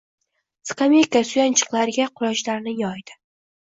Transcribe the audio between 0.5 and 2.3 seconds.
Skameyka suyanchiqlariga